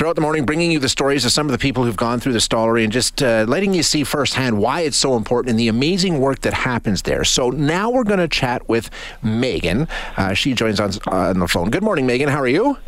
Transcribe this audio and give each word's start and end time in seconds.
throughout 0.00 0.16
the 0.16 0.22
morning, 0.22 0.46
bringing 0.46 0.70
you 0.72 0.78
the 0.78 0.88
stories 0.88 1.26
of 1.26 1.30
some 1.30 1.46
of 1.46 1.52
the 1.52 1.58
people 1.58 1.84
who've 1.84 1.94
gone 1.94 2.18
through 2.18 2.32
the 2.32 2.38
Stollery 2.38 2.84
and 2.84 2.90
just 2.90 3.22
uh, 3.22 3.44
letting 3.46 3.74
you 3.74 3.82
see 3.82 4.02
firsthand 4.02 4.58
why 4.58 4.80
it's 4.80 4.96
so 4.96 5.14
important 5.14 5.50
and 5.50 5.60
the 5.60 5.68
amazing 5.68 6.20
work 6.20 6.40
that 6.40 6.54
happens 6.54 7.02
there. 7.02 7.22
So 7.22 7.50
now 7.50 7.90
we're 7.90 8.04
going 8.04 8.18
to 8.18 8.26
chat 8.26 8.66
with 8.66 8.88
Megan. 9.22 9.88
Uh, 10.16 10.32
she 10.32 10.54
joins 10.54 10.80
on, 10.80 10.92
on 11.08 11.38
the 11.38 11.46
phone. 11.46 11.68
Good 11.68 11.82
morning, 11.82 12.06
Megan. 12.06 12.30
How 12.30 12.40
are 12.40 12.48
you? 12.48 12.78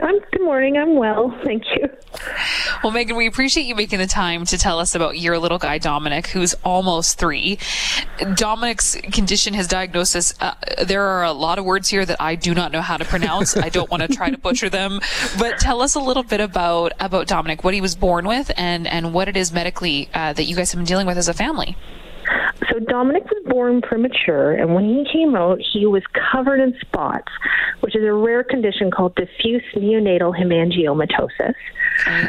I'm, 0.00 0.20
good 0.40 0.46
morning. 0.46 0.78
I'm 0.78 0.96
well. 0.96 1.38
Thank 1.44 1.64
you. 1.76 1.88
Well, 2.82 2.92
Megan, 2.92 3.14
we 3.16 3.26
appreciate 3.26 3.64
you 3.64 3.74
making 3.74 3.98
the 3.98 4.06
time 4.06 4.46
to 4.46 4.56
tell 4.56 4.78
us 4.78 4.94
about 4.94 5.18
your 5.18 5.38
little 5.38 5.58
guy, 5.58 5.76
Dominic, 5.76 6.28
who's 6.28 6.54
almost 6.64 7.18
three. 7.18 7.58
Dominic's 8.36 8.96
condition, 8.96 9.52
his 9.52 9.68
diagnosis, 9.68 10.34
uh, 10.40 10.54
there 10.82 11.04
are 11.04 11.24
a 11.24 11.32
lot 11.32 11.58
of 11.58 11.66
words 11.66 11.90
here 11.90 12.06
that 12.06 12.20
I 12.20 12.36
do 12.36 12.54
not 12.54 12.72
know 12.72 12.80
how 12.80 12.96
to 12.96 13.04
pronounce. 13.04 13.54
I 13.54 13.68
don't 13.68 13.90
want 13.90 14.02
to 14.02 14.08
try 14.08 14.30
to 14.30 14.38
butcher 14.46 14.70
them, 14.70 15.00
but 15.38 15.58
tell 15.58 15.82
us 15.82 15.94
a 15.94 16.00
little 16.00 16.22
bit 16.22 16.40
about, 16.40 16.92
about 17.00 17.26
Dominic, 17.26 17.62
what 17.62 17.74
he 17.74 17.82
was 17.82 17.94
born 17.94 18.26
with, 18.26 18.50
and, 18.56 18.86
and 18.86 19.12
what 19.12 19.28
it 19.28 19.36
is 19.36 19.52
medically 19.52 20.08
uh, 20.14 20.32
that 20.32 20.44
you 20.44 20.56
guys 20.56 20.72
have 20.72 20.78
been 20.78 20.86
dealing 20.86 21.06
with 21.06 21.18
as 21.18 21.28
a 21.28 21.34
family. 21.34 21.76
Dominic 22.86 23.24
was 23.24 23.42
born 23.46 23.82
premature, 23.82 24.52
and 24.52 24.74
when 24.74 24.84
he 24.84 25.06
came 25.10 25.36
out, 25.36 25.60
he 25.72 25.86
was 25.86 26.02
covered 26.32 26.60
in 26.60 26.74
spots, 26.80 27.32
which 27.80 27.96
is 27.96 28.04
a 28.04 28.12
rare 28.12 28.42
condition 28.42 28.90
called 28.90 29.14
diffuse 29.16 29.62
neonatal 29.74 30.34
hemangiomatosis. 30.36 31.54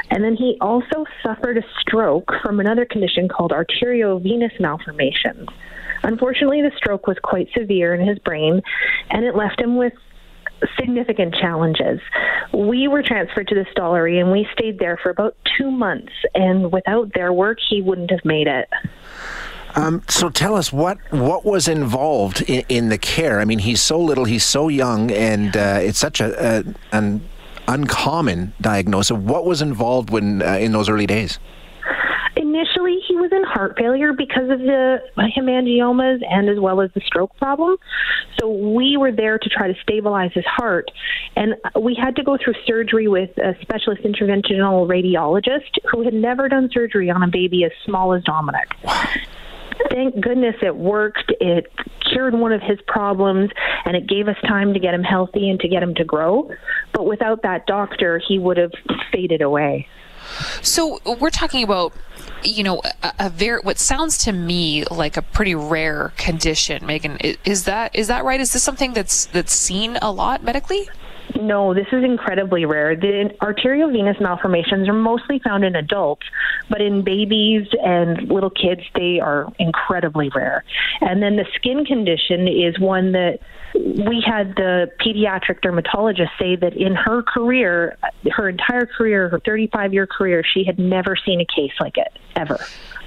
And 0.10 0.24
then 0.24 0.36
he 0.36 0.58
also 0.60 1.06
suffered 1.24 1.58
a 1.58 1.64
stroke 1.80 2.32
from 2.42 2.60
another 2.60 2.86
condition 2.86 3.30
called 3.30 3.52
arteriovenous 3.52 4.60
malformations. 4.60 5.48
Unfortunately, 6.04 6.62
the 6.62 6.72
stroke 6.76 7.08
was 7.08 7.18
quite 7.24 7.48
severe 7.58 7.94
in 7.94 8.06
his 8.06 8.20
brain, 8.20 8.62
and 9.10 9.24
it 9.24 9.36
left 9.36 9.62
him 9.62 9.78
with 9.78 9.94
significant 10.80 11.34
challenges. 11.36 12.00
We 12.54 12.88
were 12.88 13.04
transferred 13.04 13.48
to 13.48 13.56
the 13.56 13.66
Stollery 13.76 14.20
and 14.20 14.32
we 14.32 14.48
stayed 14.54 14.80
there 14.80 14.98
for 15.02 15.10
about 15.10 15.36
two 15.58 15.72
months, 15.72 16.12
and 16.36 16.72
without 16.72 17.14
their 17.14 17.34
work, 17.34 17.60
he 17.70 17.82
wouldn't 17.82 18.12
have 18.12 18.26
made 18.26 18.48
it. 18.48 18.68
Um, 19.76 20.04
so 20.10 20.30
tell 20.30 20.56
us 20.56 20.74
what 20.74 20.98
what 21.12 21.46
was 21.46 21.68
involved 21.68 22.42
in, 22.42 22.64
in, 22.68 22.90
the 22.90 22.98
care. 22.98 23.40
I 23.40 23.46
mean, 23.46 23.60
he's 23.60 23.82
so 23.82 24.00
little, 24.00 24.26
he's 24.26 24.46
so 24.46 24.68
young, 24.68 25.12
and 25.12 25.56
uh, 25.56 25.80
it's 25.82 26.00
such 26.00 26.20
a, 26.20 26.60
a, 26.60 26.64
an 26.92 27.22
uncommon 27.68 28.54
diagnosis. 28.60 29.16
What 29.16 29.46
was 29.46 29.62
involved 29.62 30.10
when 30.10 30.42
uh, 30.42 30.58
in 30.58 30.72
those 30.72 30.90
early 30.90 31.08
days? 31.08 31.40
Initially, 32.36 32.98
he 33.08 33.16
was 33.16 33.32
in 33.32 33.44
heart 33.44 33.78
failure 33.78 34.14
because 34.14 34.50
of 34.50 34.60
the 34.60 35.00
hemangiomas 35.18 36.20
and 36.30 36.50
as 36.50 36.60
well 36.60 36.82
as 36.82 36.90
the 36.94 37.02
stroke 37.02 37.36
problem. 37.38 37.78
So 38.40 38.50
we 38.50 38.98
were 38.98 39.12
there 39.12 39.38
to 39.38 39.50
try 39.50 39.68
to 39.68 39.76
stabilize 39.82 40.32
his 40.34 40.46
heart, 40.46 40.90
and 41.36 41.56
we 41.80 41.96
had 41.96 42.16
to 42.18 42.24
go 42.24 42.38
through 42.38 42.56
surgery 42.66 43.08
with 43.08 43.30
a 43.38 43.56
specialist 43.62 44.04
interventional 44.04 44.88
radiologist 44.88 45.78
who 45.92 46.04
had 46.04 46.14
never 46.14 46.50
done 46.50 46.70
surgery 46.74 47.10
on 47.10 47.24
a 47.24 47.28
baby 47.28 47.64
as 47.64 47.72
small 47.86 48.14
as 48.14 48.24
Dominic. 48.24 48.70
Wow 48.84 49.06
thank 49.90 50.20
goodness 50.22 50.56
it 50.62 50.76
worked. 50.76 51.32
It 51.40 51.72
cured 52.12 52.34
one 52.34 52.52
of 52.52 52.62
his 52.62 52.80
problems 52.88 53.50
and 53.86 53.96
it 53.96 54.08
gave 54.08 54.28
us 54.28 54.38
time 54.48 54.74
to 54.74 54.80
get 54.80 54.94
him 54.94 55.04
healthy 55.04 55.50
and 55.50 55.60
to 55.60 55.68
get 55.68 55.82
him 55.82 55.96
to 55.96 56.04
grow. 56.04 56.50
But 56.94 57.06
without 57.06 57.44
that 57.44 57.68
doctor, 57.68 58.22
he 58.26 58.40
would 58.40 58.58
have 58.58 58.72
faded 59.12 59.42
away. 59.42 59.88
So 60.62 61.00
we're 61.20 61.30
talking 61.32 61.64
about, 61.64 61.94
you 62.44 62.64
know, 62.64 62.82
a, 63.04 63.14
a 63.20 63.30
very 63.30 63.60
what 63.62 63.80
sounds 63.80 64.18
to 64.20 64.32
me 64.32 64.86
like 64.86 65.18
a 65.18 65.22
pretty 65.22 65.56
rare 65.56 66.14
condition. 66.18 66.86
Megan, 66.86 67.18
is 67.44 67.66
that 67.66 67.96
is 67.96 68.08
that 68.08 68.24
right? 68.24 68.40
Is 68.40 68.54
this 68.54 68.64
something 68.64 68.94
that's 68.94 69.26
that's 69.28 69.54
seen 69.54 69.98
a 70.02 70.12
lot 70.12 70.44
medically? 70.44 70.90
No, 71.40 71.74
this 71.74 71.88
is 71.92 72.04
incredibly 72.04 72.66
rare. 72.66 72.96
The 72.96 73.36
arteriovenous 73.42 74.20
malformations 74.22 74.88
are 74.90 74.94
mostly 74.94 75.40
found 75.40 75.64
in 75.64 75.76
adults, 75.76 76.26
but 76.70 76.82
in 76.82 77.04
babies 77.04 77.68
and 77.84 78.30
little 78.30 78.50
kids, 78.50 78.82
they 78.96 79.20
are 79.20 79.52
incredibly 79.60 80.30
rare. 80.30 80.64
And 81.00 81.22
then 81.22 81.36
the 81.36 81.46
skin 81.56 81.86
condition 81.86 82.48
is 82.48 82.80
one 82.80 83.12
that 83.14 83.40
we 83.74 84.24
had 84.26 84.56
the 84.56 84.92
pediatric 85.00 85.62
dermatologist 85.62 86.32
say 86.40 86.56
that 86.58 86.76
in 86.76 86.96
her 86.96 87.24
career, 87.24 87.98
her 88.32 88.50
entire 88.50 88.86
career, 88.86 89.30
her 89.30 89.40
35 89.40 89.94
year 89.94 90.08
career, 90.08 90.44
she 90.44 90.64
had 90.64 90.80
never 90.80 91.16
seen 91.16 91.40
a 91.40 91.46
case 91.46 91.74
like 91.80 91.98
it, 91.98 92.12
ever. 92.36 92.60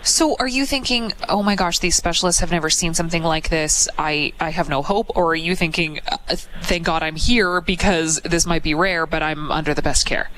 So 0.05 0.37
are 0.39 0.47
you 0.47 0.67
thinking, 0.67 1.15
oh 1.31 1.43
my 1.43 1.57
gosh, 1.57 1.79
these 1.79 1.97
specialists 1.97 2.41
have 2.41 2.51
never 2.51 2.69
seen 2.69 2.93
something 2.93 3.23
like 3.23 3.49
this. 3.49 3.89
I, 3.99 4.35
I 4.39 4.51
have 4.51 4.69
no 4.69 4.83
hope. 4.83 5.17
Or 5.17 5.33
are 5.33 5.35
you 5.35 5.57
thinking, 5.57 6.01
uh, 6.07 6.37
thank 6.37 6.85
God 6.85 7.03
I'm 7.03 7.17
here 7.17 7.63
because 7.63 8.21
this 8.23 8.45
might 8.45 8.63
be 8.63 8.75
rare, 8.75 9.07
but 9.07 9.23
I'm 9.23 9.51
under 9.51 9.73
the 9.73 9.83
best 9.83 10.05
care? 10.05 10.31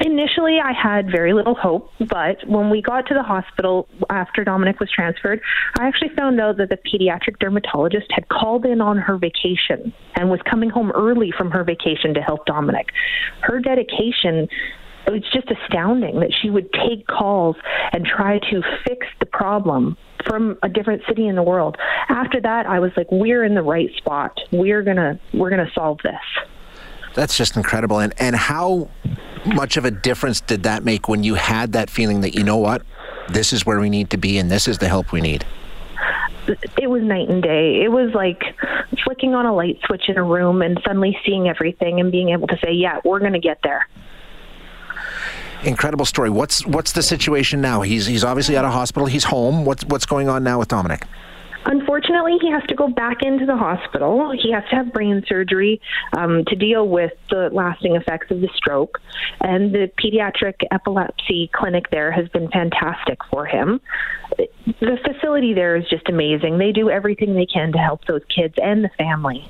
Initially, 0.00 0.58
I 0.58 0.72
had 0.72 1.10
very 1.10 1.34
little 1.34 1.54
hope, 1.54 1.92
but 1.98 2.38
when 2.48 2.70
we 2.70 2.80
got 2.80 3.06
to 3.08 3.14
the 3.14 3.22
hospital 3.22 3.86
after 4.08 4.44
Dominic 4.44 4.80
was 4.80 4.90
transferred, 4.90 5.42
I 5.78 5.86
actually 5.86 6.08
found 6.16 6.40
out 6.40 6.56
that 6.56 6.70
the 6.70 6.78
pediatric 6.78 7.38
dermatologist 7.38 8.06
had 8.10 8.26
called 8.28 8.64
in 8.64 8.80
on 8.80 8.96
her 8.96 9.18
vacation 9.18 9.92
and 10.14 10.30
was 10.30 10.40
coming 10.48 10.70
home 10.70 10.90
early 10.92 11.32
from 11.36 11.50
her 11.50 11.64
vacation 11.64 12.14
to 12.14 12.22
help 12.22 12.46
Dominic. 12.46 12.92
Her 13.42 13.60
dedication 13.60 14.48
it's 15.14 15.30
just 15.30 15.50
astounding 15.50 16.20
that 16.20 16.32
she 16.32 16.50
would 16.50 16.72
take 16.72 17.06
calls 17.06 17.56
and 17.92 18.04
try 18.04 18.38
to 18.50 18.62
fix 18.86 19.06
the 19.18 19.26
problem 19.26 19.96
from 20.26 20.58
a 20.62 20.68
different 20.68 21.02
city 21.08 21.26
in 21.26 21.34
the 21.34 21.42
world. 21.42 21.76
After 22.08 22.40
that, 22.40 22.66
I 22.66 22.80
was 22.80 22.92
like, 22.96 23.06
we're 23.10 23.44
in 23.44 23.54
the 23.54 23.62
right 23.62 23.90
spot. 23.96 24.38
We're 24.52 24.82
gonna 24.82 25.18
we're 25.32 25.50
gonna 25.50 25.70
solve 25.74 25.98
this. 26.02 26.20
That's 27.14 27.36
just 27.36 27.56
incredible. 27.56 27.98
And 27.98 28.14
and 28.18 28.36
how 28.36 28.90
much 29.46 29.76
of 29.76 29.84
a 29.84 29.90
difference 29.90 30.40
did 30.40 30.64
that 30.64 30.84
make 30.84 31.08
when 31.08 31.24
you 31.24 31.34
had 31.34 31.72
that 31.72 31.90
feeling 31.90 32.20
that 32.20 32.34
you 32.34 32.44
know 32.44 32.58
what, 32.58 32.82
this 33.28 33.52
is 33.52 33.64
where 33.64 33.80
we 33.80 33.90
need 33.90 34.10
to 34.10 34.16
be, 34.16 34.38
and 34.38 34.50
this 34.50 34.68
is 34.68 34.78
the 34.78 34.88
help 34.88 35.12
we 35.12 35.20
need? 35.20 35.44
it 36.78 36.90
was 36.90 37.02
night 37.02 37.28
and 37.28 37.42
day. 37.42 37.82
It 37.82 37.92
was 37.92 38.12
like 38.14 38.42
flicking 39.04 39.34
on 39.34 39.46
a 39.46 39.54
light 39.54 39.78
switch 39.86 40.08
in 40.08 40.16
a 40.16 40.22
room 40.22 40.62
and 40.62 40.80
suddenly 40.84 41.16
seeing 41.24 41.48
everything 41.48 42.00
and 42.00 42.10
being 42.10 42.30
able 42.30 42.48
to 42.48 42.58
say, 42.64 42.72
"Yeah, 42.72 43.00
we're 43.04 43.20
going 43.20 43.34
to 43.34 43.40
get 43.40 43.58
there." 43.62 43.86
Incredible 45.64 46.04
story. 46.04 46.30
What's 46.30 46.66
what's 46.66 46.92
the 46.92 47.02
situation 47.02 47.60
now? 47.60 47.82
He's 47.82 48.06
he's 48.06 48.24
obviously 48.24 48.56
out 48.56 48.64
of 48.64 48.72
hospital. 48.72 49.06
He's 49.06 49.24
home. 49.24 49.64
What's 49.64 49.84
what's 49.84 50.06
going 50.06 50.28
on 50.28 50.44
now 50.44 50.58
with 50.58 50.68
Dominic? 50.68 51.06
Unfortunately, 51.66 52.38
he 52.40 52.50
has 52.50 52.62
to 52.68 52.74
go 52.74 52.88
back 52.88 53.18
into 53.22 53.44
the 53.44 53.56
hospital. 53.56 54.32
He 54.32 54.50
has 54.52 54.64
to 54.70 54.76
have 54.76 54.92
brain 54.94 55.22
surgery 55.28 55.80
um, 56.16 56.44
to 56.46 56.56
deal 56.56 56.88
with 56.88 57.12
the 57.28 57.50
lasting 57.52 57.96
effects 57.96 58.30
of 58.30 58.40
the 58.40 58.48
stroke. 58.56 58.98
And 59.42 59.74
the 59.74 59.90
pediatric 60.02 60.54
epilepsy 60.70 61.50
clinic 61.54 61.90
there 61.90 62.10
has 62.12 62.28
been 62.28 62.50
fantastic 62.50 63.18
for 63.30 63.44
him. 63.44 63.80
The 64.38 64.98
facility 65.04 65.52
there 65.52 65.76
is 65.76 65.84
just 65.90 66.08
amazing. 66.08 66.56
They 66.56 66.72
do 66.72 66.88
everything 66.88 67.34
they 67.34 67.46
can 67.46 67.72
to 67.72 67.78
help 67.78 68.06
those 68.06 68.22
kids 68.34 68.54
and 68.56 68.82
the 68.82 68.90
family 68.96 69.46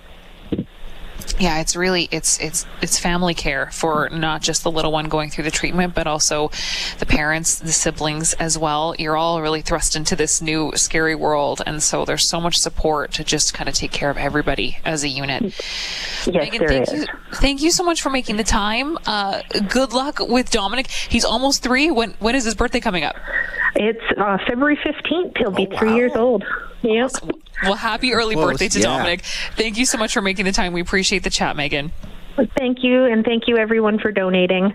yeah 1.39 1.61
it's 1.61 1.77
really 1.77 2.09
it's 2.11 2.39
it's 2.41 2.67
it's 2.83 2.99
family 2.99 3.35
care 3.35 3.71
for 3.73 4.09
not 4.11 4.43
just 4.43 4.63
the 4.63 4.71
little 4.71 4.93
one 4.93 5.09
going 5.09 5.31
through 5.31 5.45
the 5.45 5.51
treatment 5.51 5.95
but 5.95 6.07
also 6.07 6.51
the 6.99 7.07
parents 7.07 7.59
the 7.59 7.73
siblings 7.73 8.33
as 8.35 8.59
well. 8.59 8.95
You're 8.99 9.17
all 9.17 9.41
really 9.41 9.63
thrust 9.63 9.97
into 9.97 10.17
this 10.17 10.43
new 10.43 10.73
scary 10.75 11.15
world 11.15 11.63
and 11.67 11.83
so 11.83 12.05
there's 12.05 12.29
so 12.29 12.41
much 12.41 12.59
support 12.59 13.13
to 13.13 13.25
just 13.25 13.55
kind 13.55 13.69
of 13.69 13.75
take 13.75 13.93
care 13.93 14.11
of 14.11 14.17
everybody 14.17 14.79
as 14.85 15.05
a 15.05 15.09
unit. 15.09 15.43
Yes, 15.43 16.27
Megan, 16.27 16.67
thank 16.67 16.89
is. 16.89 16.93
you 16.93 17.07
thank 17.35 17.63
you 17.63 17.71
so 17.71 17.85
much 17.85 18.03
for 18.03 18.11
making 18.11 18.37
the 18.37 18.45
time. 18.45 18.99
Uh, 19.07 19.43
good 19.69 19.93
luck 19.93 20.19
with 20.21 20.51
dominic. 20.51 20.89
He's 20.89 21.25
almost 21.25 21.63
three. 21.63 21.91
When 21.91 22.13
when 22.19 22.35
is 22.35 22.45
his 22.45 22.55
birthday 22.55 22.81
coming 22.81 23.05
up? 23.05 23.17
It's 23.77 24.05
uh, 24.19 24.39
february 24.47 24.77
15th 24.77 25.39
he'll 25.39 25.51
be 25.51 25.69
oh, 25.71 25.79
three 25.79 25.91
wow. 25.91 25.97
years 25.97 26.13
old. 26.17 26.45
Yep. 26.83 27.05
Awesome. 27.05 27.40
Well, 27.63 27.75
happy 27.75 28.13
early 28.13 28.35
Close, 28.35 28.53
birthday 28.53 28.69
to 28.69 28.79
yeah. 28.81 28.97
Dominic. 28.97 29.23
Thank 29.57 29.77
you 29.77 29.87
so 29.87 29.99
much 29.99 30.13
for 30.15 30.23
making 30.23 30.45
the 30.45 30.53
time. 30.53 30.73
We 30.73 30.81
appreciate 30.81 31.23
the 31.23 31.31
chat, 31.31 31.57
Megan. 31.57 31.93
Thank 32.59 32.79
you, 32.83 33.05
and 33.05 33.25
thank 33.25 33.49
you 33.49 33.59
everyone 33.59 33.99
for 33.99 34.13
donating. 34.13 34.75